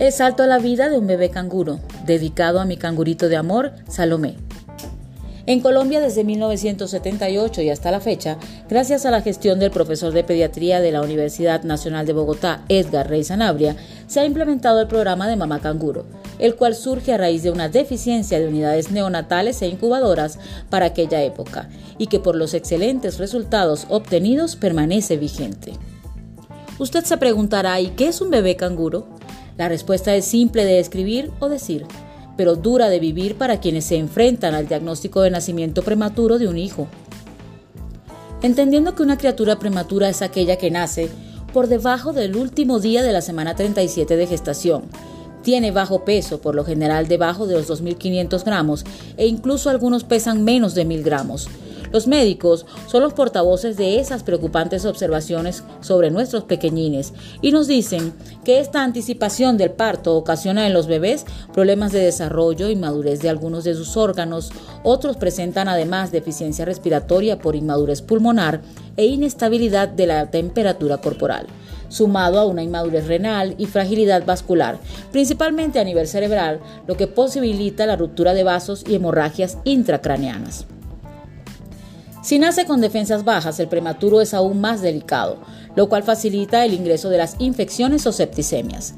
[0.00, 3.72] El salto a la vida de un bebé canguro, dedicado a mi cangurito de amor,
[3.86, 4.36] Salomé.
[5.44, 8.38] En Colombia desde 1978 y hasta la fecha,
[8.70, 13.10] gracias a la gestión del profesor de pediatría de la Universidad Nacional de Bogotá, Edgar
[13.10, 13.76] Rey Sanabria,
[14.06, 16.06] se ha implementado el programa de Mamá Canguro,
[16.38, 20.38] el cual surge a raíz de una deficiencia de unidades neonatales e incubadoras
[20.70, 25.74] para aquella época, y que por los excelentes resultados obtenidos permanece vigente.
[26.78, 29.19] Usted se preguntará, ¿y qué es un bebé canguro?
[29.56, 31.86] La respuesta es simple de escribir o decir,
[32.36, 36.58] pero dura de vivir para quienes se enfrentan al diagnóstico de nacimiento prematuro de un
[36.58, 36.88] hijo.
[38.42, 41.10] Entendiendo que una criatura prematura es aquella que nace
[41.52, 44.84] por debajo del último día de la semana 37 de gestación,
[45.42, 48.84] tiene bajo peso, por lo general debajo de los 2.500 gramos,
[49.16, 51.48] e incluso algunos pesan menos de 1.000 gramos.
[51.92, 58.12] Los médicos son los portavoces de esas preocupantes observaciones sobre nuestros pequeñines y nos dicen
[58.44, 63.28] que esta anticipación del parto ocasiona en los bebés problemas de desarrollo y madurez de
[63.28, 64.50] algunos de sus órganos,
[64.84, 68.60] otros presentan además deficiencia respiratoria por inmadurez pulmonar
[68.96, 71.46] e inestabilidad de la temperatura corporal
[71.88, 74.78] sumado a una inmadurez renal y fragilidad vascular,
[75.10, 80.66] principalmente a nivel cerebral, lo que posibilita la ruptura de vasos y hemorragias intracraneanas.
[82.22, 85.38] Si nace con defensas bajas, el prematuro es aún más delicado,
[85.74, 88.94] lo cual facilita el ingreso de las infecciones o septicemias.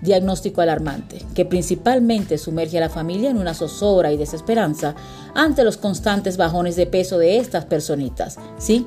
[0.00, 4.94] Diagnóstico alarmante, que principalmente sumerge a la familia en una zozobra y desesperanza
[5.34, 8.86] ante los constantes bajones de peso de estas personitas, ¿sí?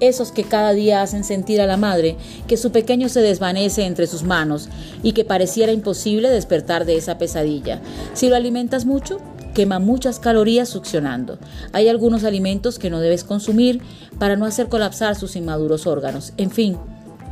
[0.00, 2.16] Esos que cada día hacen sentir a la madre
[2.48, 4.68] que su pequeño se desvanece entre sus manos
[5.02, 7.82] y que pareciera imposible despertar de esa pesadilla.
[8.14, 9.18] Si lo alimentas mucho,
[9.50, 11.38] quema muchas calorías succionando.
[11.72, 13.80] Hay algunos alimentos que no debes consumir
[14.18, 16.32] para no hacer colapsar sus inmaduros órganos.
[16.36, 16.76] En fin,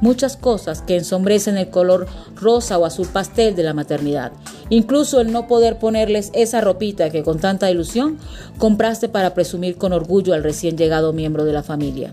[0.01, 4.33] muchas cosas que ensombrecen el color rosa o azul pastel de la maternidad.
[4.71, 8.19] Incluso el no poder ponerles esa ropita que con tanta ilusión
[8.59, 12.13] compraste para presumir con orgullo al recién llegado miembro de la familia.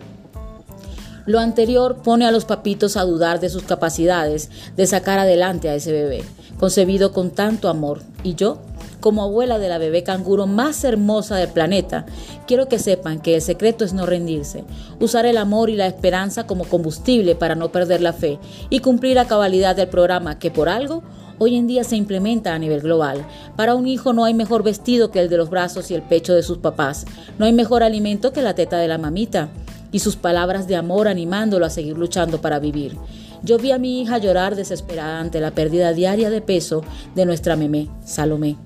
[1.25, 5.75] Lo anterior pone a los papitos a dudar de sus capacidades de sacar adelante a
[5.75, 6.23] ese bebé,
[6.59, 8.01] concebido con tanto amor.
[8.23, 8.59] Y yo
[9.05, 12.07] como abuela de la bebé canguro más hermosa del planeta,
[12.47, 14.63] quiero que sepan que el secreto es no rendirse,
[14.99, 18.39] usar el amor y la esperanza como combustible para no perder la fe
[18.71, 21.03] y cumplir a cabalidad el programa que por algo
[21.38, 23.23] hoy en día se implementa a nivel global.
[23.55, 26.33] Para un hijo no hay mejor vestido que el de los brazos y el pecho
[26.33, 27.05] de sus papás,
[27.38, 29.49] no hay mejor alimento que la teta de la mamita
[29.91, 32.97] y sus palabras de amor animándolo a seguir luchando para vivir.
[33.44, 36.81] Yo vi a mi hija llorar desesperada ante la pérdida diaria de peso
[37.13, 38.57] de nuestra memé, Salomé.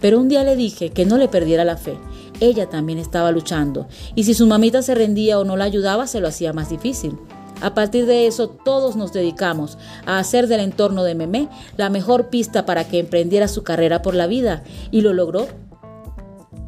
[0.00, 1.96] Pero un día le dije que no le perdiera la fe.
[2.40, 6.20] Ella también estaba luchando, y si su mamita se rendía o no la ayudaba, se
[6.20, 7.18] lo hacía más difícil.
[7.60, 12.28] A partir de eso, todos nos dedicamos a hacer del entorno de Memé la mejor
[12.28, 15.48] pista para que emprendiera su carrera por la vida, y lo logró.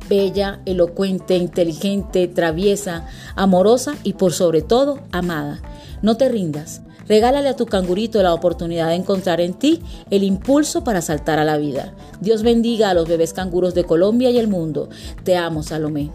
[0.08, 5.62] Bella, elocuente, inteligente, traviesa, amorosa y por sobre todo amada.
[6.02, 6.82] No te rindas.
[7.10, 11.44] Regálale a tu cangurito la oportunidad de encontrar en ti el impulso para saltar a
[11.44, 11.92] la vida.
[12.20, 14.88] Dios bendiga a los bebés canguros de Colombia y el mundo.
[15.24, 16.12] Te amo, Salomé.